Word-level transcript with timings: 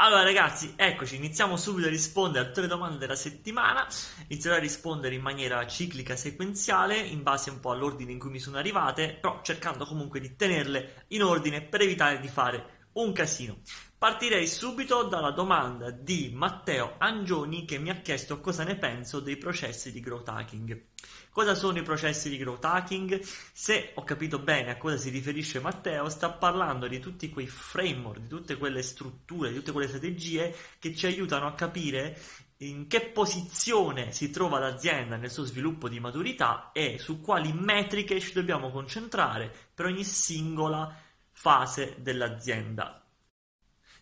Allora 0.00 0.22
ragazzi, 0.22 0.74
eccoci, 0.76 1.16
iniziamo 1.16 1.56
subito 1.56 1.88
a 1.88 1.90
rispondere 1.90 2.44
a 2.44 2.46
tutte 2.46 2.60
le 2.60 2.66
domande 2.68 2.98
della 2.98 3.16
settimana. 3.16 3.84
Inizierò 4.28 4.54
a 4.54 4.60
rispondere 4.60 5.16
in 5.16 5.22
maniera 5.22 5.66
ciclica, 5.66 6.14
sequenziale, 6.14 6.96
in 6.98 7.24
base 7.24 7.50
un 7.50 7.58
po' 7.58 7.72
all'ordine 7.72 8.12
in 8.12 8.20
cui 8.20 8.30
mi 8.30 8.38
sono 8.38 8.58
arrivate, 8.58 9.18
però 9.20 9.40
cercando 9.42 9.84
comunque 9.86 10.20
di 10.20 10.36
tenerle 10.36 11.06
in 11.08 11.24
ordine 11.24 11.62
per 11.62 11.80
evitare 11.80 12.20
di 12.20 12.28
fare 12.28 12.86
un 12.92 13.12
casino. 13.12 13.58
Partirei 13.98 14.46
subito 14.46 15.02
dalla 15.02 15.32
domanda 15.32 15.90
di 15.90 16.30
Matteo 16.32 16.94
Angioni 16.98 17.64
che 17.64 17.78
mi 17.78 17.90
ha 17.90 17.96
chiesto 17.96 18.38
cosa 18.38 18.62
ne 18.62 18.76
penso 18.76 19.18
dei 19.18 19.36
processi 19.36 19.90
di 19.90 19.98
growth 19.98 20.28
hacking. 20.28 20.84
Cosa 21.30 21.56
sono 21.56 21.78
i 21.78 21.82
processi 21.82 22.30
di 22.30 22.36
growth 22.36 22.64
hacking? 22.64 23.20
Se 23.20 23.90
ho 23.96 24.04
capito 24.04 24.38
bene 24.38 24.70
a 24.70 24.76
cosa 24.76 24.96
si 24.96 25.10
riferisce 25.10 25.58
Matteo, 25.58 26.08
sta 26.10 26.30
parlando 26.30 26.86
di 26.86 27.00
tutti 27.00 27.28
quei 27.28 27.48
framework, 27.48 28.20
di 28.20 28.28
tutte 28.28 28.56
quelle 28.56 28.82
strutture, 28.82 29.48
di 29.48 29.56
tutte 29.56 29.72
quelle 29.72 29.88
strategie 29.88 30.54
che 30.78 30.94
ci 30.94 31.06
aiutano 31.06 31.48
a 31.48 31.54
capire 31.54 32.16
in 32.58 32.86
che 32.86 33.00
posizione 33.00 34.12
si 34.12 34.30
trova 34.30 34.60
l'azienda 34.60 35.16
nel 35.16 35.32
suo 35.32 35.42
sviluppo 35.44 35.88
di 35.88 35.98
maturità 35.98 36.70
e 36.70 36.98
su 37.00 37.20
quali 37.20 37.52
metriche 37.52 38.20
ci 38.20 38.32
dobbiamo 38.32 38.70
concentrare 38.70 39.52
per 39.74 39.86
ogni 39.86 40.04
singola 40.04 40.96
fase 41.32 41.96
dell'azienda. 41.98 43.02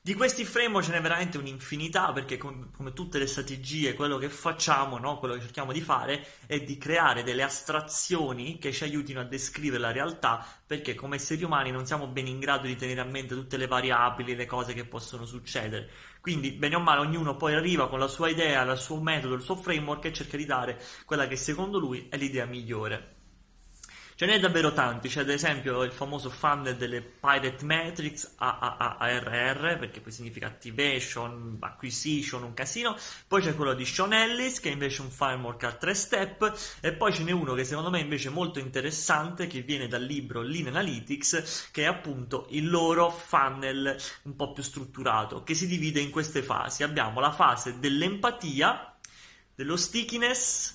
Di 0.06 0.14
questi 0.14 0.44
framework 0.44 0.86
ce 0.86 0.92
n'è 0.92 1.00
veramente 1.00 1.36
un'infinità 1.36 2.12
perché 2.12 2.36
com- 2.36 2.70
come 2.70 2.92
tutte 2.92 3.18
le 3.18 3.26
strategie 3.26 3.94
quello 3.94 4.18
che 4.18 4.28
facciamo, 4.28 4.98
no? 4.98 5.18
quello 5.18 5.34
che 5.34 5.40
cerchiamo 5.40 5.72
di 5.72 5.80
fare 5.80 6.24
è 6.46 6.60
di 6.60 6.78
creare 6.78 7.24
delle 7.24 7.42
astrazioni 7.42 8.58
che 8.58 8.70
ci 8.70 8.84
aiutino 8.84 9.18
a 9.18 9.24
descrivere 9.24 9.80
la 9.80 9.90
realtà 9.90 10.46
perché 10.64 10.94
come 10.94 11.16
esseri 11.16 11.42
umani 11.42 11.72
non 11.72 11.86
siamo 11.86 12.06
ben 12.06 12.28
in 12.28 12.38
grado 12.38 12.68
di 12.68 12.76
tenere 12.76 13.00
a 13.00 13.04
mente 13.04 13.34
tutte 13.34 13.56
le 13.56 13.66
variabili, 13.66 14.36
le 14.36 14.46
cose 14.46 14.74
che 14.74 14.84
possono 14.84 15.24
succedere. 15.26 15.90
Quindi 16.20 16.52
bene 16.52 16.76
o 16.76 16.80
male 16.80 17.00
ognuno 17.00 17.34
poi 17.34 17.54
arriva 17.54 17.88
con 17.88 17.98
la 17.98 18.06
sua 18.06 18.28
idea, 18.28 18.62
il 18.62 18.78
suo 18.78 19.00
metodo, 19.00 19.34
il 19.34 19.42
suo 19.42 19.56
framework 19.56 20.04
e 20.04 20.12
cerca 20.12 20.36
di 20.36 20.44
dare 20.44 20.80
quella 21.04 21.26
che 21.26 21.34
secondo 21.34 21.80
lui 21.80 22.06
è 22.08 22.16
l'idea 22.16 22.46
migliore. 22.46 23.15
Ce 24.18 24.24
n'è 24.24 24.40
davvero 24.40 24.72
tanti, 24.72 25.10
c'è 25.10 25.20
ad 25.20 25.28
esempio 25.28 25.82
il 25.82 25.92
famoso 25.92 26.30
funnel 26.30 26.78
delle 26.78 27.02
Pirate 27.02 27.62
Metrics 27.66 28.36
AAARR, 28.38 29.76
perché 29.78 30.00
poi 30.00 30.10
significa 30.10 30.46
Activation, 30.46 31.58
Acquisition, 31.60 32.42
un 32.42 32.54
casino, 32.54 32.96
poi 33.28 33.42
c'è 33.42 33.54
quello 33.54 33.74
di 33.74 33.84
Sean 33.84 34.14
Ellis, 34.14 34.58
che 34.58 34.70
è 34.70 34.72
invece 34.72 35.02
un 35.02 35.10
framework 35.10 35.64
a 35.64 35.72
tre 35.72 35.92
step, 35.92 36.50
e 36.80 36.94
poi 36.94 37.12
ce 37.12 37.24
n'è 37.24 37.30
uno 37.30 37.52
che 37.52 37.64
secondo 37.64 37.90
me 37.90 37.98
è 37.98 38.04
invece 38.04 38.30
molto 38.30 38.58
interessante, 38.58 39.46
che 39.46 39.60
viene 39.60 39.86
dal 39.86 40.02
libro 40.02 40.40
Lean 40.40 40.68
Analytics, 40.68 41.68
che 41.70 41.82
è 41.82 41.86
appunto 41.86 42.46
il 42.52 42.70
loro 42.70 43.10
funnel 43.10 43.98
un 44.22 44.34
po' 44.34 44.54
più 44.54 44.62
strutturato, 44.62 45.42
che 45.42 45.52
si 45.52 45.66
divide 45.66 46.00
in 46.00 46.08
queste 46.08 46.42
fasi. 46.42 46.82
Abbiamo 46.82 47.20
la 47.20 47.32
fase 47.32 47.78
dell'empatia, 47.78 48.96
dello 49.54 49.76
stickiness, 49.76 50.74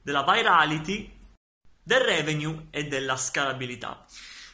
della 0.00 0.22
virality 0.22 1.16
del 1.88 2.00
revenue 2.00 2.66
e 2.68 2.86
della 2.86 3.16
scalabilità. 3.16 4.04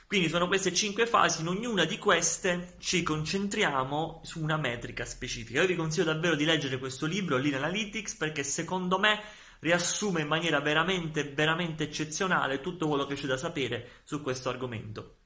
Quindi 0.06 0.28
sono 0.28 0.46
queste 0.46 0.72
cinque 0.72 1.04
fasi, 1.04 1.40
in 1.40 1.48
ognuna 1.48 1.84
di 1.84 1.98
queste 1.98 2.76
ci 2.78 3.02
concentriamo 3.02 4.20
su 4.22 4.40
una 4.40 4.56
metrica 4.56 5.04
specifica. 5.04 5.60
Io 5.60 5.66
vi 5.66 5.74
consiglio 5.74 6.04
davvero 6.04 6.36
di 6.36 6.44
leggere 6.44 6.78
questo 6.78 7.06
libro, 7.06 7.36
Lean 7.36 7.54
Analytics, 7.54 8.14
perché 8.14 8.44
secondo 8.44 9.00
me 9.00 9.20
riassume 9.58 10.20
in 10.20 10.28
maniera 10.28 10.60
veramente, 10.60 11.24
veramente 11.24 11.82
eccezionale 11.82 12.60
tutto 12.60 12.86
quello 12.86 13.04
che 13.04 13.16
c'è 13.16 13.26
da 13.26 13.36
sapere 13.36 14.02
su 14.04 14.22
questo 14.22 14.48
argomento. 14.48 15.16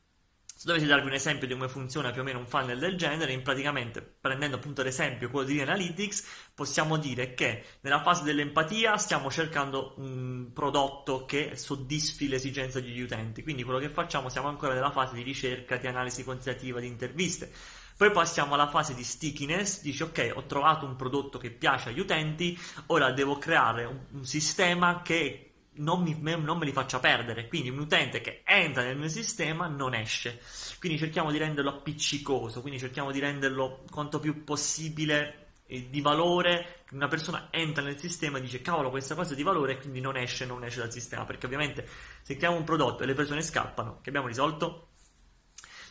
Se 0.59 0.67
dovessi 0.67 0.87
darvi 0.87 1.07
un 1.07 1.13
esempio 1.13 1.47
di 1.47 1.53
come 1.53 1.69
funziona 1.69 2.11
più 2.11 2.23
o 2.23 2.25
meno 2.25 2.41
un 2.41 2.47
funnel 2.49 2.81
del 2.81 2.97
genere, 2.97 3.31
in 3.31 3.43
praticamente 3.43 4.03
prendendo 4.03 4.57
appunto 4.57 4.83
l'esempio 4.83 5.31
quello 5.31 5.47
di 5.47 5.61
Analytics, 5.61 6.51
possiamo 6.53 6.97
dire 6.97 7.33
che 7.35 7.63
nella 7.83 8.03
fase 8.03 8.25
dell'empatia 8.25 8.97
stiamo 8.97 9.31
cercando 9.31 9.95
un 9.99 10.51
prodotto 10.53 11.25
che 11.27 11.53
soddisfi 11.55 12.27
l'esigenza 12.27 12.81
degli 12.81 13.01
utenti, 13.01 13.45
quindi 13.45 13.63
quello 13.63 13.79
che 13.79 13.89
facciamo 13.89 14.29
siamo 14.31 14.49
ancora 14.49 14.75
nella 14.75 14.91
fase 14.91 15.15
di 15.15 15.23
ricerca, 15.23 15.77
di 15.77 15.87
analisi 15.87 16.25
quantitativa, 16.25 16.81
di 16.81 16.89
interviste. 16.89 17.53
Poi 17.97 18.11
passiamo 18.11 18.55
alla 18.55 18.69
fase 18.69 18.97
di 18.97 19.05
stickiness, 19.05 19.81
dici 19.81 20.03
ok, 20.03 20.33
ho 20.35 20.45
trovato 20.47 20.87
un 20.87 20.97
prodotto 20.97 21.39
che 21.39 21.53
piace 21.53 21.91
agli 21.91 22.01
utenti, 22.01 22.59
ora 22.87 23.13
devo 23.13 23.39
creare 23.39 23.85
un, 23.85 23.97
un 24.11 24.25
sistema 24.25 25.03
che 25.03 25.48
non, 25.79 26.03
mi, 26.03 26.17
non 26.21 26.59
me 26.59 26.65
li 26.65 26.73
faccia 26.73 26.99
perdere. 26.99 27.49
Quindi 27.49 27.71
un 27.71 27.79
utente 27.79 28.21
che 28.21 28.43
entra 28.45 28.83
nel 28.83 28.97
mio 28.97 29.09
sistema 29.09 29.67
non 29.67 29.95
esce. 29.95 30.41
Quindi 30.79 30.99
cerchiamo 30.99 31.31
di 31.31 31.39
renderlo 31.39 31.71
appiccicoso, 31.71 32.61
quindi 32.61 32.79
cerchiamo 32.79 33.11
di 33.11 33.19
renderlo 33.19 33.85
quanto 33.91 34.21
più 34.21 34.45
possibile 34.45 35.49
eh, 35.67 35.89
di 35.91 36.01
valore. 36.01 36.85
Una 36.93 37.09
persona 37.09 37.49
entra 37.51 37.83
nel 37.83 37.99
sistema 37.99 38.39
e 38.39 38.41
dice 38.41 38.63
cavolo 38.63 38.91
questa 38.91 39.15
cosa 39.15 39.33
è 39.33 39.37
di 39.37 39.43
valore 39.43 39.73
e 39.73 39.79
quindi 39.79 40.01
non 40.01 40.17
esce, 40.17 40.47
non 40.47 40.65
esce 40.65 40.81
dal 40.81 40.93
sistema. 40.93 41.25
Perché 41.25 41.47
ovviamente 41.47 41.87
se 42.23 42.37
creiamo 42.37 42.57
un 42.57 42.65
prodotto 42.65 43.03
e 43.03 43.07
le 43.07 43.15
persone 43.15 43.43
scappano, 43.43 44.01
che 44.03 44.09
abbiamo 44.09 44.29
risolto? 44.29 44.89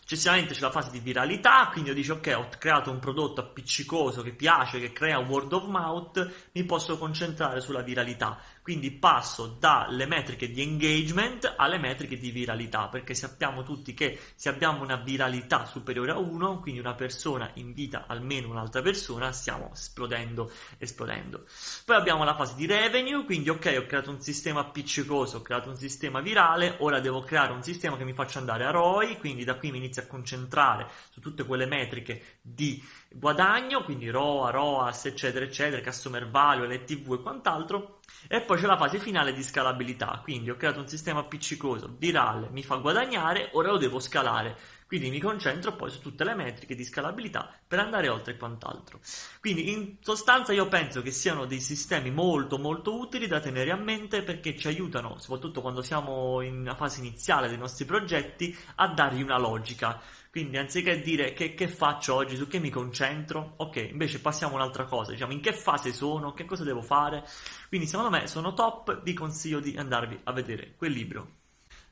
Successivamente 0.07 0.53
c'è 0.53 0.61
la 0.61 0.71
fase 0.71 0.89
di 0.89 0.99
viralità, 0.99 1.67
quindi 1.69 1.89
io 1.89 1.95
dico 1.97 2.13
ok, 2.13 2.33
ho 2.37 2.47
creato 2.57 2.89
un 2.89 2.99
prodotto 2.99 3.41
appiccicoso 3.41 4.21
che 4.21 4.31
piace, 4.31 4.79
che 4.79 4.93
crea 4.93 5.19
word 5.19 5.51
of 5.51 5.65
mouth, 5.65 6.49
mi 6.53 6.63
posso 6.63 6.97
concentrare 6.97 7.59
sulla 7.59 7.81
viralità. 7.81 8.41
Quindi 8.67 8.91
passo 8.91 9.55
dalle 9.57 10.05
metriche 10.07 10.51
di 10.51 10.61
engagement 10.61 11.53
alle 11.55 11.78
metriche 11.78 12.17
di 12.17 12.31
viralità, 12.31 12.89
perché 12.89 13.13
sappiamo 13.13 13.63
tutti 13.63 13.94
che 13.94 14.19
se 14.35 14.50
abbiamo 14.50 14.83
una 14.83 14.97
viralità 14.97 15.66
superiore 15.66 16.11
a 16.11 16.17
1, 16.17 16.59
quindi 16.59 16.81
una 16.81 16.94
persona 16.94 17.50
invita 17.53 18.07
almeno 18.07 18.50
un'altra 18.50 18.81
persona, 18.81 19.31
stiamo 19.31 19.69
esplodendo, 19.72 20.51
esplodendo. 20.79 21.45
Poi 21.85 21.95
abbiamo 21.95 22.25
la 22.25 22.35
fase 22.35 22.56
di 22.56 22.66
revenue, 22.66 23.23
quindi 23.23 23.47
ok, 23.47 23.77
ho 23.79 23.85
creato 23.85 24.09
un 24.09 24.19
sistema 24.19 24.59
appiccicoso, 24.59 25.38
ho 25.38 25.41
creato 25.41 25.69
un 25.69 25.77
sistema 25.77 26.19
virale, 26.19 26.75
ora 26.79 27.00
devo 27.00 27.22
creare 27.22 27.53
un 27.53 27.63
sistema 27.63 27.95
che 27.95 28.03
mi 28.03 28.11
faccia 28.11 28.39
andare 28.39 28.66
a 28.66 28.72
ROI, 28.72 29.17
quindi 29.17 29.45
da 29.45 29.56
qui 29.56 29.72
mi 29.72 29.77
inizio 29.77 30.01
a 30.01 30.07
concentrare 30.07 30.89
su 31.09 31.22
tutte 31.22 31.45
quelle 31.45 31.67
metriche 31.67 32.39
di 32.41 32.83
guadagno, 33.13 33.84
quindi 33.84 34.09
ROA, 34.09 34.50
ROAS, 34.50 35.06
eccetera, 35.06 35.45
eccetera, 35.45 35.81
customer 35.81 36.29
value, 36.29 36.68
LTV 36.68 37.13
e 37.13 37.22
quant'altro. 37.22 38.00
E 38.28 38.41
poi 38.41 38.57
c'è 38.57 38.66
la 38.66 38.78
fase 38.78 39.00
finale 39.00 39.34
di 39.34 39.44
scalabilità, 39.44 40.19
quindi 40.23 40.50
ho 40.50 40.56
creato 40.56 40.79
un 40.79 40.88
sistema 40.88 41.19
appiccicoso, 41.19 41.95
virale, 41.97 42.50
mi 42.51 42.63
fa 42.63 42.75
guadagnare, 42.75 43.50
ora 43.53 43.72
lo 43.72 43.78
devo 43.78 44.00
scalare. 44.00 44.57
Quindi 44.87 45.09
mi 45.09 45.19
concentro 45.19 45.75
poi 45.75 45.91
su 45.91 45.99
tutte 45.99 46.23
le 46.23 46.33
metriche 46.33 46.73
di 46.73 46.85
scalabilità 46.85 47.53
per 47.67 47.79
andare 47.79 48.07
oltre 48.07 48.37
quant'altro. 48.37 49.01
Quindi 49.41 49.71
in 49.71 49.97
sostanza 49.99 50.53
io 50.53 50.67
penso 50.67 51.01
che 51.01 51.11
siano 51.11 51.45
dei 51.45 51.59
sistemi 51.59 52.09
molto 52.09 52.57
molto 52.57 52.97
utili 52.97 53.27
da 53.27 53.41
tenere 53.41 53.71
a 53.71 53.75
mente 53.75 54.23
perché 54.23 54.55
ci 54.57 54.67
aiutano, 54.67 55.17
soprattutto 55.19 55.61
quando 55.61 55.81
siamo 55.81 56.41
in 56.41 56.59
una 56.59 56.75
fase 56.75 56.99
iniziale 56.99 57.49
dei 57.49 57.57
nostri 57.57 57.83
progetti, 57.83 58.55
a 58.75 58.87
dargli 58.87 59.21
una 59.21 59.37
logica. 59.37 60.01
Quindi 60.31 60.57
anziché 60.57 61.01
dire 61.01 61.33
che, 61.33 61.53
che, 61.53 61.67
faccio 61.67 62.13
oggi, 62.13 62.35
su 62.35 62.47
che 62.47 62.59
mi 62.59 62.69
concentro, 62.69 63.55
ok, 63.57 63.89
invece 63.91 64.21
passiamo 64.21 64.53
a 64.53 64.57
un'altra 64.57 64.85
cosa, 64.85 65.11
diciamo 65.11 65.33
in 65.33 65.41
che 65.41 65.51
fase 65.51 65.91
sono, 65.91 66.33
che 66.33 66.45
cosa 66.45 66.63
devo 66.63 66.81
fare. 66.81 67.25
Quindi 67.67 67.87
secondo 67.87 68.11
me 68.11 68.27
sono 68.27 68.53
top, 68.53 69.01
vi 69.01 69.13
consiglio 69.13 69.59
di 69.59 69.75
andarvi 69.75 70.19
a 70.23 70.31
vedere 70.31 70.75
quel 70.77 70.91
libro. 70.91 71.46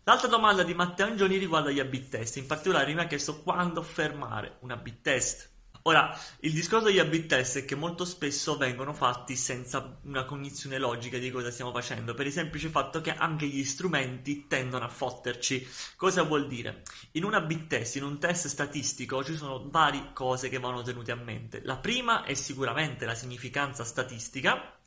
L'altra 0.07 0.27
domanda 0.27 0.61
di 0.61 0.75
Matteo 0.75 1.07
Angioni 1.07 1.38
riguarda 1.38 1.71
gli 1.71 1.79
A-B 1.79 2.09
test, 2.09 2.35
in 2.35 2.45
particolare 2.45 2.93
mi 2.93 2.99
ha 2.99 3.07
chiesto 3.07 3.41
quando 3.41 3.81
fermare 3.81 4.57
un 4.59 4.69
A-B 4.69 5.01
test. 5.01 5.49
Ora, 5.81 6.16
il 6.41 6.53
discorso 6.53 6.85
degli 6.85 6.99
A-B 6.99 7.25
test 7.25 7.57
è 7.57 7.66
che 7.66 7.73
molto 7.73 8.05
spesso 8.05 8.55
vengono 8.55 8.93
fatti 8.93 9.35
senza 9.35 9.97
una 10.03 10.23
cognizione 10.25 10.77
logica 10.77 11.17
di 11.17 11.31
cosa 11.31 11.49
stiamo 11.49 11.71
facendo, 11.71 12.13
per 12.13 12.27
il 12.27 12.31
semplice 12.31 12.69
fatto 12.69 13.01
che 13.01 13.16
anche 13.16 13.47
gli 13.47 13.63
strumenti 13.63 14.45
tendono 14.45 14.85
a 14.85 14.89
fotterci. 14.89 15.67
Cosa 15.95 16.22
vuol 16.22 16.45
dire? 16.45 16.83
In 17.13 17.23
un 17.23 17.33
A-B 17.33 17.66
test, 17.66 17.95
in 17.95 18.03
un 18.03 18.19
test 18.19 18.45
statistico, 18.45 19.23
ci 19.23 19.35
sono 19.35 19.67
varie 19.72 20.11
cose 20.13 20.49
che 20.49 20.59
vanno 20.59 20.83
tenute 20.83 21.13
a 21.13 21.16
mente. 21.16 21.61
La 21.63 21.77
prima 21.77 22.25
è 22.25 22.35
sicuramente 22.35 23.08
la 23.08 23.16
significanza 23.16 23.84
statistica, 23.84 24.78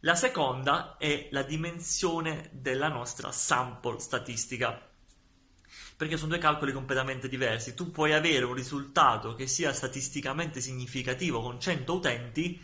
la 0.00 0.14
seconda 0.14 0.96
è 0.96 1.28
la 1.32 1.42
dimensione 1.42 2.50
della 2.52 2.88
nostra 2.88 3.32
sample 3.32 3.98
statistica 3.98 4.88
perché 5.98 6.16
sono 6.16 6.28
due 6.28 6.38
calcoli 6.38 6.72
completamente 6.72 7.28
diversi. 7.28 7.74
Tu 7.74 7.90
puoi 7.90 8.12
avere 8.12 8.44
un 8.44 8.54
risultato 8.54 9.34
che 9.34 9.48
sia 9.48 9.72
statisticamente 9.72 10.60
significativo 10.60 11.40
con 11.42 11.58
100 11.58 11.92
utenti, 11.92 12.62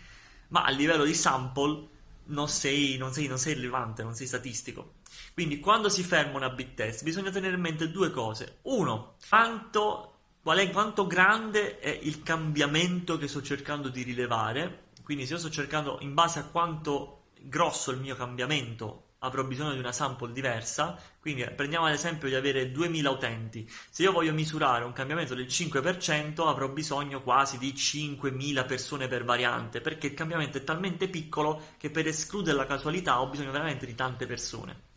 ma 0.49 0.63
a 0.63 0.71
livello 0.71 1.03
di 1.03 1.15
sample 1.15 1.89
non 2.27 2.49
sei, 2.49 2.97
non 2.97 3.13
sei, 3.13 3.27
non 3.27 3.39
sei 3.39 3.55
rilevante, 3.55 4.05
non 4.05 4.15
sei 4.15 4.29
statistico. 4.29 4.99
Quindi 5.33 5.59
quando 5.59 5.89
si 5.89 6.05
ferma 6.05 6.37
una 6.37 6.51
bit 6.51 6.75
test 6.75 7.03
bisogna 7.03 7.33
tenere 7.33 7.57
in 7.57 7.61
mente 7.61 7.91
due 7.91 8.13
cose. 8.13 8.59
Uno, 8.63 9.17
quanto, 9.29 10.19
è, 10.45 10.71
quanto 10.71 11.09
grande 11.09 11.81
è 11.81 11.91
il 11.91 12.23
cambiamento 12.23 13.19
che 13.19 13.27
sto 13.27 13.43
cercando 13.43 13.89
di 13.89 14.03
rilevare. 14.05 14.91
Quindi 15.03 15.27
se 15.27 15.33
io 15.33 15.39
sto 15.41 15.51
cercando 15.51 15.99
in 16.03 16.15
base 16.15 16.39
a 16.39 16.45
quanto 16.45 17.24
grosso 17.49 17.91
il 17.91 18.01
mio 18.01 18.17
cambiamento 18.17 19.05
avrò 19.25 19.43
bisogno 19.43 19.73
di 19.73 19.79
una 19.79 19.93
sample 19.93 20.33
diversa, 20.33 20.99
quindi 21.19 21.45
prendiamo 21.57 21.89
l'esempio 21.89 22.29
di 22.29 22.35
avere 22.35 22.71
2000 22.71 23.11
utenti, 23.11 23.69
se 23.91 24.03
io 24.03 24.13
voglio 24.13 24.33
misurare 24.33 24.85
un 24.85 24.93
cambiamento 24.93 25.35
del 25.35 25.47
5% 25.47 26.47
avrò 26.47 26.69
bisogno 26.69 27.23
quasi 27.23 27.57
di 27.59 27.75
5000 27.75 28.65
persone 28.65 29.09
per 29.09 29.25
variante, 29.25 29.81
perché 29.81 30.09
il 30.09 30.15
cambiamento 30.15 30.59
è 30.59 30.65
talmente 30.65 31.09
piccolo 31.09 31.61
che 31.79 31.91
per 31.91 32.07
escludere 32.07 32.57
la 32.57 32.67
casualità 32.67 33.21
ho 33.21 33.29
bisogno 33.29 33.51
veramente 33.51 33.87
di 33.87 33.95
tante 33.95 34.27
persone. 34.27 34.93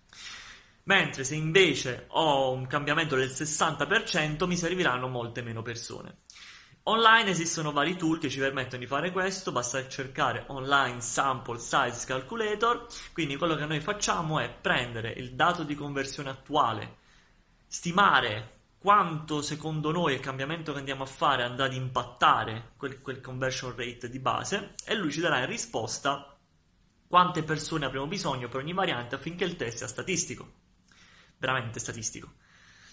Mentre 0.83 1.23
se 1.25 1.35
invece 1.35 2.05
ho 2.09 2.51
un 2.51 2.65
cambiamento 2.65 3.15
del 3.15 3.29
60% 3.29 4.45
mi 4.45 4.55
serviranno 4.55 5.09
molte 5.09 5.41
meno 5.41 5.61
persone. 5.61 6.19
Online 6.89 7.31
esistono 7.31 7.73
vari 7.73 7.97
tool 7.97 8.17
che 8.17 8.29
ci 8.29 8.39
permettono 8.39 8.79
di 8.79 8.87
fare 8.87 9.11
questo, 9.11 9.51
basta 9.51 9.85
cercare 9.89 10.45
online 10.47 11.01
sample 11.01 11.59
size 11.59 12.05
calculator, 12.05 12.87
quindi 13.11 13.35
quello 13.35 13.55
che 13.55 13.65
noi 13.65 13.81
facciamo 13.81 14.39
è 14.39 14.49
prendere 14.49 15.11
il 15.11 15.33
dato 15.33 15.63
di 15.63 15.75
conversione 15.75 16.29
attuale, 16.29 16.95
stimare 17.67 18.59
quanto 18.77 19.41
secondo 19.41 19.91
noi 19.91 20.13
il 20.13 20.21
cambiamento 20.21 20.71
che 20.71 20.79
andiamo 20.79 21.03
a 21.03 21.07
fare 21.07 21.43
andrà 21.43 21.65
ad 21.65 21.73
impattare 21.73 22.71
quel, 22.77 23.01
quel 23.01 23.19
conversion 23.19 23.75
rate 23.75 24.09
di 24.09 24.19
base 24.19 24.75
e 24.85 24.95
lui 24.95 25.11
ci 25.11 25.19
darà 25.19 25.39
in 25.39 25.47
risposta 25.47 26.37
quante 27.05 27.43
persone 27.43 27.83
avremo 27.83 28.07
bisogno 28.07 28.47
per 28.47 28.61
ogni 28.61 28.71
variante 28.71 29.15
affinché 29.15 29.43
il 29.43 29.57
test 29.57 29.79
sia 29.79 29.87
statistico, 29.87 30.53
veramente 31.37 31.79
statistico. 31.79 32.31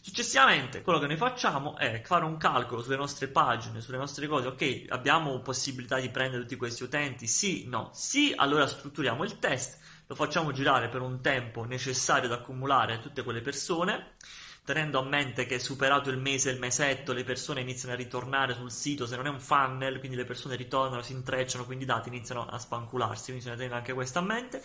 Successivamente, 0.06 0.82
quello 0.82 0.98
che 0.98 1.06
noi 1.06 1.16
facciamo 1.16 1.78
è 1.78 2.02
fare 2.04 2.26
un 2.26 2.36
calcolo 2.36 2.82
sulle 2.82 2.94
nostre 2.94 3.26
pagine, 3.26 3.80
sulle 3.80 3.96
nostre 3.96 4.26
cose. 4.26 4.48
Ok, 4.48 4.84
abbiamo 4.90 5.40
possibilità 5.40 5.98
di 5.98 6.10
prendere 6.10 6.42
tutti 6.42 6.56
questi 6.56 6.82
utenti? 6.82 7.26
Sì, 7.26 7.66
no. 7.68 7.88
Sì, 7.94 8.34
allora 8.36 8.66
strutturiamo 8.66 9.24
il 9.24 9.38
test, 9.38 9.78
lo 10.06 10.14
facciamo 10.14 10.52
girare 10.52 10.90
per 10.90 11.00
un 11.00 11.22
tempo 11.22 11.64
necessario 11.64 12.30
ad 12.30 12.38
accumulare 12.38 13.00
tutte 13.00 13.22
quelle 13.22 13.40
persone, 13.40 14.16
tenendo 14.62 14.98
a 14.98 15.04
mente 15.04 15.46
che 15.46 15.58
superato 15.58 16.10
il 16.10 16.18
mese, 16.18 16.50
il 16.50 16.58
mesetto, 16.58 17.14
le 17.14 17.24
persone 17.24 17.62
iniziano 17.62 17.94
a 17.94 17.96
ritornare 17.96 18.52
sul 18.52 18.70
sito, 18.70 19.06
se 19.06 19.16
non 19.16 19.24
è 19.26 19.30
un 19.30 19.40
funnel, 19.40 20.00
quindi 20.00 20.18
le 20.18 20.26
persone 20.26 20.54
ritornano, 20.56 21.00
si 21.00 21.12
intrecciano, 21.12 21.64
quindi 21.64 21.84
i 21.84 21.86
dati 21.86 22.10
iniziano 22.10 22.44
a 22.46 22.58
spancularsi, 22.58 23.30
quindi 23.30 23.42
bisogna 23.42 23.56
tenere 23.56 23.76
anche 23.76 23.94
questo 23.94 24.18
a 24.18 24.22
mente. 24.22 24.62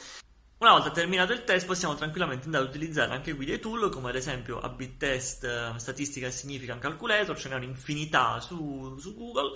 Una 0.60 0.72
volta 0.72 0.92
terminato 0.92 1.32
il 1.32 1.46
test 1.46 1.66
possiamo 1.66 1.96
tranquillamente 1.96 2.44
andare 2.44 2.66
ad 2.66 2.70
utilizzare 2.72 3.14
anche 3.14 3.34
qui 3.34 3.46
dei 3.46 3.62
tool 3.62 3.90
come 3.90 4.10
ad 4.10 4.18
esempio 4.18 4.60
A-B 4.60 4.98
Test, 4.98 5.44
uh, 5.44 5.78
Statistica 5.78 6.30
Significant 6.30 6.82
Calculator, 6.82 7.40
ce 7.40 7.48
n'è 7.48 7.56
un'infinità 7.56 8.42
su, 8.42 8.98
su, 9.00 9.16
Google 9.16 9.54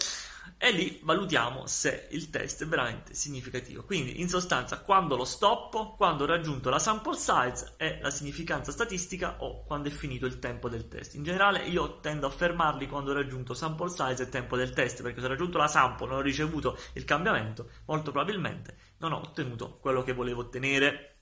e 0.58 0.72
lì 0.72 1.00
valutiamo 1.04 1.66
se 1.68 2.08
il 2.12 2.30
test 2.30 2.64
è 2.64 2.68
veramente 2.68 3.14
significativo. 3.14 3.84
Quindi 3.84 4.22
in 4.22 4.30
sostanza 4.30 4.80
quando 4.80 5.16
lo 5.16 5.26
stoppo, 5.26 5.96
quando 5.96 6.24
ho 6.24 6.28
raggiunto 6.28 6.70
la 6.70 6.80
sample 6.80 7.16
size 7.16 7.74
e 7.78 8.00
la 8.02 8.10
significanza 8.10 8.72
statistica 8.72 9.38
o 9.40 9.64
quando 9.64 9.90
è 9.90 9.92
finito 9.92 10.26
il 10.26 10.40
tempo 10.40 10.70
del 10.70 10.88
test. 10.88 11.16
In 11.16 11.24
generale 11.24 11.64
io 11.66 12.00
tendo 12.00 12.28
a 12.28 12.30
fermarli 12.30 12.88
quando 12.88 13.12
ho 13.12 13.14
raggiunto 13.14 13.54
sample 13.54 13.90
size 13.90 14.24
e 14.24 14.30
tempo 14.30 14.56
del 14.56 14.72
test 14.72 15.02
perché 15.02 15.20
se 15.20 15.26
ho 15.26 15.30
raggiunto 15.30 15.58
la 15.58 15.68
sample 15.68 16.06
e 16.06 16.10
non 16.10 16.18
ho 16.20 16.22
ricevuto 16.22 16.78
il 16.94 17.04
cambiamento 17.06 17.70
molto 17.86 18.12
probabilmente 18.12 18.92
non 19.04 19.12
ho 19.12 19.18
ottenuto 19.18 19.78
quello 19.80 20.02
che 20.04 20.14
volevo 20.14 20.42
ottenere. 20.42 21.13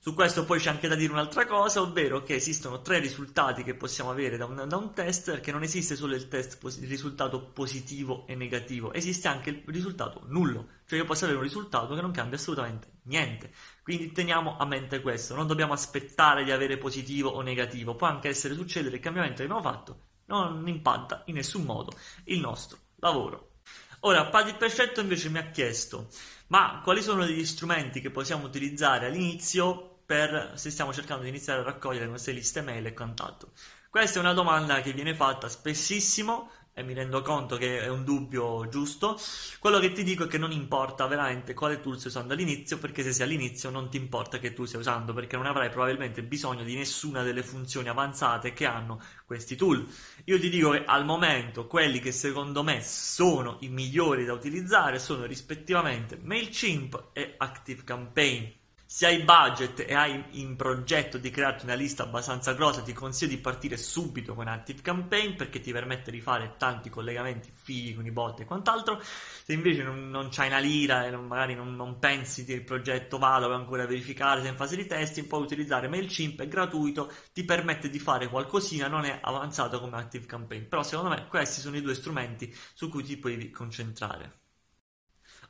Su 0.00 0.14
questo 0.14 0.44
poi 0.44 0.60
c'è 0.60 0.70
anche 0.70 0.86
da 0.86 0.94
dire 0.94 1.12
un'altra 1.12 1.44
cosa, 1.44 1.80
ovvero 1.80 2.22
che 2.22 2.34
esistono 2.36 2.80
tre 2.82 3.00
risultati 3.00 3.64
che 3.64 3.74
possiamo 3.74 4.10
avere 4.10 4.36
da 4.36 4.44
un, 4.44 4.64
da 4.68 4.76
un 4.76 4.94
test, 4.94 5.32
perché 5.32 5.50
non 5.50 5.64
esiste 5.64 5.96
solo 5.96 6.14
il, 6.14 6.28
test, 6.28 6.62
il 6.80 6.88
risultato 6.88 7.50
positivo 7.50 8.24
e 8.28 8.36
negativo, 8.36 8.92
esiste 8.92 9.26
anche 9.26 9.50
il 9.50 9.62
risultato 9.66 10.22
nullo, 10.26 10.68
cioè 10.86 11.00
io 11.00 11.04
posso 11.04 11.24
avere 11.24 11.38
un 11.38 11.44
risultato 11.44 11.96
che 11.96 12.00
non 12.00 12.12
cambia 12.12 12.38
assolutamente 12.38 13.00
niente. 13.04 13.52
Quindi 13.82 14.12
teniamo 14.12 14.56
a 14.56 14.64
mente 14.66 15.00
questo, 15.00 15.34
non 15.34 15.48
dobbiamo 15.48 15.72
aspettare 15.72 16.44
di 16.44 16.52
avere 16.52 16.78
positivo 16.78 17.30
o 17.30 17.40
negativo, 17.40 17.96
può 17.96 18.06
anche 18.06 18.28
essere 18.28 18.54
succedere 18.54 18.96
il 18.96 19.02
cambiamento 19.02 19.38
che 19.38 19.42
abbiamo 19.42 19.62
fatto 19.62 20.06
non 20.26 20.66
impatta 20.68 21.22
in 21.26 21.34
nessun 21.34 21.64
modo 21.64 21.92
il 22.24 22.38
nostro 22.38 22.78
lavoro. 22.96 23.54
Ora, 24.00 24.26
Paddy 24.26 24.56
Perfetto 24.56 25.00
invece 25.00 25.28
mi 25.28 25.38
ha 25.38 25.50
chiesto 25.50 26.08
ma 26.48 26.80
quali 26.82 27.02
sono 27.02 27.24
gli 27.26 27.44
strumenti 27.44 28.00
che 28.00 28.10
possiamo 28.10 28.46
utilizzare 28.46 29.06
all'inizio 29.06 30.00
per 30.04 30.52
se 30.54 30.70
stiamo 30.70 30.92
cercando 30.92 31.22
di 31.22 31.28
iniziare 31.28 31.60
a 31.60 31.64
raccogliere 31.64 32.06
le 32.06 32.12
nostre 32.12 32.32
liste 32.32 32.62
mail 32.62 32.86
e 32.86 32.94
quant'altro? 32.94 33.50
Questa 33.90 34.18
è 34.18 34.22
una 34.22 34.34
domanda 34.34 34.80
che 34.80 34.92
viene 34.92 35.14
fatta 35.14 35.48
spessissimo 35.48 36.50
e 36.78 36.84
mi 36.84 36.94
rendo 36.94 37.22
conto 37.22 37.56
che 37.56 37.80
è 37.80 37.88
un 37.88 38.04
dubbio 38.04 38.68
giusto. 38.68 39.18
Quello 39.58 39.80
che 39.80 39.90
ti 39.90 40.04
dico 40.04 40.24
è 40.24 40.26
che 40.28 40.38
non 40.38 40.52
importa 40.52 41.08
veramente 41.08 41.52
quale 41.52 41.80
tool 41.80 41.98
stai 41.98 42.12
usando 42.12 42.34
all'inizio, 42.34 42.78
perché 42.78 43.02
se 43.02 43.12
sei 43.12 43.26
all'inizio 43.26 43.68
non 43.70 43.90
ti 43.90 43.96
importa 43.96 44.38
che 44.38 44.52
tu 44.52 44.64
stia 44.64 44.78
usando, 44.78 45.12
perché 45.12 45.36
non 45.36 45.46
avrai 45.46 45.70
probabilmente 45.70 46.22
bisogno 46.22 46.62
di 46.62 46.76
nessuna 46.76 47.24
delle 47.24 47.42
funzioni 47.42 47.88
avanzate 47.88 48.52
che 48.52 48.64
hanno 48.64 49.02
questi 49.26 49.56
tool. 49.56 49.84
Io 50.26 50.38
ti 50.38 50.48
dico 50.48 50.70
che 50.70 50.84
al 50.84 51.04
momento 51.04 51.66
quelli 51.66 51.98
che 51.98 52.12
secondo 52.12 52.62
me 52.62 52.80
sono 52.80 53.56
i 53.62 53.68
migliori 53.68 54.24
da 54.24 54.32
utilizzare 54.32 55.00
sono 55.00 55.24
rispettivamente 55.24 56.16
MailChimp 56.16 57.08
e 57.12 57.34
ActiveCampaign. 57.36 58.57
Se 58.90 59.04
hai 59.04 59.22
budget 59.22 59.84
e 59.86 59.92
hai 59.92 60.24
in 60.40 60.56
progetto 60.56 61.18
di 61.18 61.28
crearti 61.28 61.66
una 61.66 61.74
lista 61.74 62.04
abbastanza 62.04 62.54
grossa, 62.54 62.80
ti 62.80 62.94
consiglio 62.94 63.34
di 63.34 63.38
partire 63.38 63.76
subito 63.76 64.34
con 64.34 64.48
Active 64.48 64.80
Campaign 64.80 65.36
perché 65.36 65.60
ti 65.60 65.72
permette 65.72 66.10
di 66.10 66.22
fare 66.22 66.54
tanti 66.56 66.88
collegamenti 66.88 67.52
fighi 67.52 67.94
con 67.94 68.06
i 68.06 68.10
bot 68.10 68.40
e 68.40 68.46
quant'altro. 68.46 68.98
Se 69.02 69.52
invece 69.52 69.82
non, 69.82 70.08
non 70.08 70.30
c'hai 70.30 70.46
una 70.46 70.58
lira 70.58 71.04
e 71.04 71.10
non, 71.10 71.26
magari 71.26 71.54
non, 71.54 71.76
non, 71.76 71.98
pensi 71.98 72.46
che 72.46 72.54
il 72.54 72.64
progetto 72.64 73.18
vada, 73.18 73.44
vuoi 73.44 73.58
ancora 73.58 73.84
verificare, 73.84 74.40
sei 74.40 74.52
in 74.52 74.56
fase 74.56 74.74
di 74.74 74.86
testing, 74.86 75.26
puoi 75.26 75.42
utilizzare 75.42 75.86
MailChimp, 75.86 76.40
è 76.40 76.48
gratuito, 76.48 77.12
ti 77.34 77.44
permette 77.44 77.90
di 77.90 77.98
fare 77.98 78.28
qualcosina, 78.28 78.88
non 78.88 79.04
è 79.04 79.18
avanzato 79.20 79.80
come 79.80 79.98
Active 79.98 80.24
Campaign. 80.24 80.66
Però 80.66 80.82
secondo 80.82 81.10
me 81.10 81.26
questi 81.28 81.60
sono 81.60 81.76
i 81.76 81.82
due 81.82 81.94
strumenti 81.94 82.56
su 82.72 82.88
cui 82.88 83.02
ti 83.02 83.18
puoi 83.18 83.50
concentrare. 83.50 84.47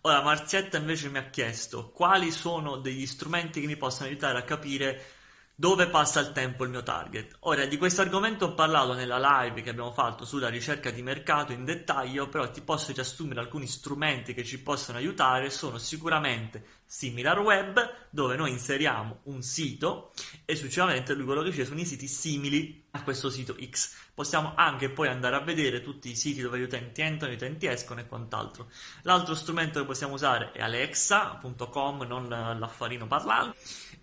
Ora, 0.02 0.22
Marzietta 0.22 0.78
invece 0.78 1.08
mi 1.08 1.18
ha 1.18 1.28
chiesto 1.28 1.90
quali 1.90 2.30
sono 2.30 2.76
degli 2.76 3.06
strumenti 3.06 3.60
che 3.60 3.66
mi 3.66 3.76
possono 3.76 4.08
aiutare 4.08 4.38
a 4.38 4.42
capire 4.42 5.16
dove 5.60 5.88
passa 5.88 6.20
il 6.20 6.30
tempo 6.30 6.62
il 6.62 6.70
mio 6.70 6.84
target. 6.84 7.38
Ora, 7.40 7.66
di 7.66 7.76
questo 7.76 8.00
argomento 8.00 8.44
ho 8.44 8.54
parlato 8.54 8.92
nella 8.92 9.18
live 9.18 9.60
che 9.60 9.70
abbiamo 9.70 9.90
fatto 9.90 10.24
sulla 10.24 10.48
ricerca 10.48 10.92
di 10.92 11.02
mercato 11.02 11.50
in 11.50 11.64
dettaglio, 11.64 12.28
però 12.28 12.48
ti 12.48 12.60
posso 12.60 12.92
riassumere 12.92 13.40
alcuni 13.40 13.66
strumenti 13.66 14.34
che 14.34 14.44
ci 14.44 14.60
possono 14.60 14.98
aiutare, 14.98 15.50
sono 15.50 15.78
sicuramente 15.78 16.64
SimilarWeb, 16.86 18.08
dove 18.10 18.36
noi 18.36 18.52
inseriamo 18.52 19.22
un 19.24 19.42
sito 19.42 20.12
e 20.44 20.54
successivamente 20.54 21.12
lui 21.14 21.24
quello 21.24 21.42
che 21.42 21.50
dice 21.50 21.64
sono 21.64 21.80
i 21.80 21.84
siti 21.84 22.06
simili 22.06 22.86
a 22.98 23.02
questo 23.02 23.30
sito 23.30 23.56
X. 23.58 24.06
Possiamo 24.14 24.52
anche 24.56 24.90
poi 24.90 25.08
andare 25.08 25.36
a 25.36 25.40
vedere 25.40 25.80
tutti 25.80 26.10
i 26.10 26.16
siti 26.16 26.40
dove 26.40 26.58
gli 26.58 26.62
utenti 26.62 27.00
entrano, 27.00 27.32
gli 27.32 27.36
utenti 27.36 27.66
escono 27.66 28.00
e 28.00 28.06
quant'altro. 28.06 28.68
L'altro 29.02 29.34
strumento 29.34 29.78
che 29.80 29.86
possiamo 29.86 30.14
usare 30.14 30.50
è 30.52 30.60
alexa.com, 30.60 32.02
non 32.02 32.28
l'affarino 32.28 33.06
parlante, 33.06 33.56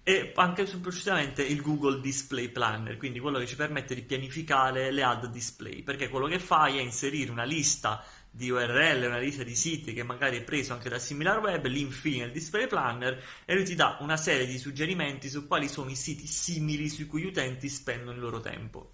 e 0.04 0.32
anche 0.36 0.66
semplicemente 0.66 1.44
il 1.44 1.62
Google 1.62 2.00
Display 2.00 2.50
Planner, 2.50 2.96
quindi 2.98 3.20
quello 3.20 3.40
che 3.40 3.48
ci 3.48 3.56
permette 3.56 3.96
di 3.96 4.04
pianificare 4.04 4.92
le 4.92 5.04
ad 5.04 5.26
display, 5.28 5.84
perché 5.84 6.10
quello 6.10 6.28
che 6.28 6.40
fai 6.40 6.78
è 6.78 6.82
inserire 6.82 7.32
una 7.32 7.44
lista 7.44 8.04
di 8.36 8.50
URL, 8.50 9.06
una 9.06 9.18
lista 9.18 9.44
di 9.44 9.56
siti 9.56 9.94
che 9.94 10.04
magari 10.04 10.38
è 10.38 10.44
preso 10.44 10.74
anche 10.74 10.90
da 10.90 10.98
SimilarWeb, 10.98 11.66
li 11.68 11.80
infili 11.80 12.20
nel 12.20 12.34
display 12.34 12.68
planner 12.68 13.24
e 13.46 13.56
lui 13.56 13.64
ti 13.64 13.76
dà 13.76 13.98
una 14.02 14.18
serie 14.18 14.46
di 14.46 14.58
suggerimenti 14.58 15.30
su 15.30 15.48
quali 15.48 15.70
sono 15.70 15.90
i 15.90 15.96
siti 15.96 16.28
simili 16.28 16.90
su 16.90 17.08
cui 17.08 17.22
gli 17.22 17.28
utenti 17.28 17.70
spendono 17.70 18.12
il 18.12 18.20
loro 18.20 18.42
tempo. 18.42 18.92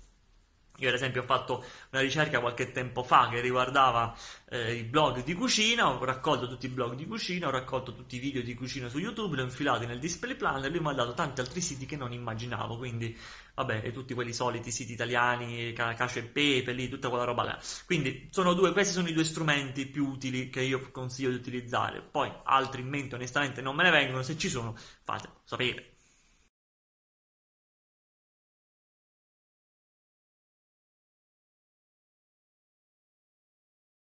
Io 0.77 0.87
ad 0.87 0.95
esempio 0.95 1.21
ho 1.21 1.25
fatto 1.25 1.63
una 1.91 2.01
ricerca 2.01 2.39
qualche 2.39 2.71
tempo 2.71 3.03
fa 3.03 3.29
che 3.29 3.39
riguardava 3.39 4.15
eh, 4.49 4.73
i 4.73 4.83
blog 4.83 5.23
di 5.23 5.33
cucina, 5.33 5.89
ho 5.89 6.03
raccolto 6.03 6.47
tutti 6.47 6.65
i 6.65 6.69
blog 6.69 6.95
di 6.95 7.05
cucina, 7.05 7.47
ho 7.47 7.51
raccolto 7.51 7.93
tutti 7.93 8.15
i 8.15 8.19
video 8.19 8.41
di 8.41 8.55
cucina 8.55 8.89
su 8.89 8.97
YouTube, 8.97 9.35
li 9.35 9.41
ho 9.41 9.45
infilati 9.45 9.85
nel 9.85 9.99
display 9.99 10.35
planner 10.35 10.65
e 10.65 10.69
lui 10.69 10.79
mi 10.79 10.89
ha 10.89 10.93
dato 10.93 11.13
tanti 11.13 11.41
altri 11.41 11.61
siti 11.61 11.85
che 11.85 11.95
non 11.97 12.13
immaginavo, 12.13 12.77
quindi 12.77 13.15
vabbè, 13.53 13.81
e 13.83 13.91
tutti 13.91 14.13
quelli 14.13 14.33
soliti 14.33 14.71
siti 14.71 14.93
italiani, 14.93 15.71
cacio 15.73 16.19
e 16.19 16.23
pepe, 16.23 16.71
lì, 16.71 16.89
tutta 16.89 17.09
quella 17.09 17.25
roba 17.25 17.43
là. 17.43 17.59
Quindi 17.85 18.27
sono 18.31 18.53
due, 18.53 18.71
questi 18.71 18.93
sono 18.93 19.07
i 19.07 19.13
due 19.13 19.23
strumenti 19.23 19.85
più 19.85 20.07
utili 20.07 20.49
che 20.49 20.61
io 20.61 20.89
consiglio 20.91 21.29
di 21.29 21.35
utilizzare. 21.35 22.01
Poi 22.01 22.31
altri 22.43 22.81
in 22.81 22.87
mente 22.87 23.15
onestamente 23.15 23.61
non 23.61 23.75
me 23.75 23.83
ne 23.83 23.91
vengono, 23.91 24.23
se 24.23 24.37
ci 24.37 24.49
sono 24.49 24.75
fatelo 25.03 25.41
sapere. 25.43 26.00